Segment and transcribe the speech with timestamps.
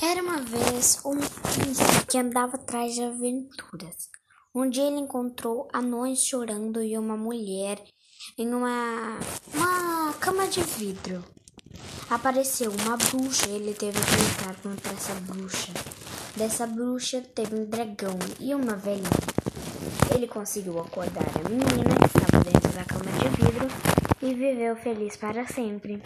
[0.00, 4.08] Era uma vez um príncipe que andava atrás de aventuras.
[4.54, 7.82] Um dia ele encontrou anões chorando e uma mulher
[8.36, 9.18] em uma,
[9.54, 11.24] uma cama de vidro.
[12.10, 15.72] Apareceu uma bruxa e ele teve que lutar contra essa bruxa.
[16.36, 19.08] Dessa bruxa teve um dragão e uma velhinha.
[20.14, 23.68] Ele conseguiu acordar a menina que estava dentro da cama de vidro
[24.20, 26.02] e viveu feliz para sempre.